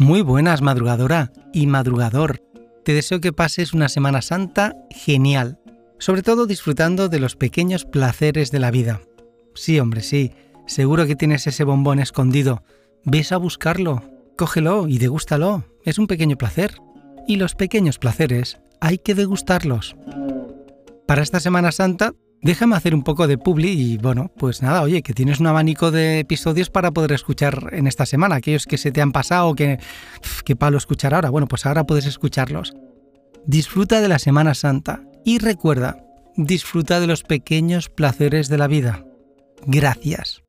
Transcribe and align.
Muy 0.00 0.22
buenas, 0.22 0.62
madrugadora 0.62 1.30
y 1.52 1.66
madrugador. 1.66 2.42
Te 2.86 2.94
deseo 2.94 3.20
que 3.20 3.34
pases 3.34 3.74
una 3.74 3.90
Semana 3.90 4.22
Santa 4.22 4.74
genial, 4.88 5.60
sobre 5.98 6.22
todo 6.22 6.46
disfrutando 6.46 7.10
de 7.10 7.20
los 7.20 7.36
pequeños 7.36 7.84
placeres 7.84 8.50
de 8.50 8.60
la 8.60 8.70
vida. 8.70 9.02
Sí, 9.54 9.78
hombre, 9.78 10.00
sí, 10.00 10.32
seguro 10.66 11.06
que 11.06 11.16
tienes 11.16 11.46
ese 11.46 11.64
bombón 11.64 11.98
escondido. 11.98 12.62
Ves 13.04 13.30
a 13.30 13.36
buscarlo, 13.36 14.02
cógelo 14.38 14.88
y 14.88 14.96
degústalo. 14.96 15.64
Es 15.84 15.98
un 15.98 16.06
pequeño 16.06 16.38
placer. 16.38 16.78
Y 17.28 17.36
los 17.36 17.54
pequeños 17.54 17.98
placeres 17.98 18.58
hay 18.80 18.96
que 18.96 19.14
degustarlos. 19.14 19.96
Para 21.06 21.22
esta 21.22 21.40
Semana 21.40 21.72
Santa 21.72 22.14
Déjame 22.42 22.76
hacer 22.76 22.94
un 22.94 23.02
poco 23.02 23.26
de 23.26 23.36
publi 23.36 23.70
y 23.70 23.98
bueno, 23.98 24.30
pues 24.38 24.62
nada, 24.62 24.82
oye, 24.82 25.02
que 25.02 25.12
tienes 25.12 25.40
un 25.40 25.46
abanico 25.46 25.90
de 25.90 26.20
episodios 26.20 26.70
para 26.70 26.90
poder 26.90 27.12
escuchar 27.12 27.68
en 27.72 27.86
esta 27.86 28.06
semana, 28.06 28.36
aquellos 28.36 28.64
que 28.64 28.78
se 28.78 28.92
te 28.92 29.02
han 29.02 29.12
pasado, 29.12 29.54
que 29.54 29.78
qué 30.44 30.56
palo 30.56 30.78
escuchar 30.78 31.14
ahora, 31.14 31.28
bueno, 31.28 31.46
pues 31.46 31.66
ahora 31.66 31.84
puedes 31.84 32.06
escucharlos. 32.06 32.74
Disfruta 33.46 34.00
de 34.00 34.08
la 34.08 34.18
Semana 34.18 34.54
Santa 34.54 35.02
y 35.24 35.38
recuerda, 35.38 36.02
disfruta 36.36 36.98
de 36.98 37.06
los 37.06 37.22
pequeños 37.24 37.90
placeres 37.90 38.48
de 38.48 38.58
la 38.58 38.68
vida. 38.68 39.04
Gracias. 39.66 40.42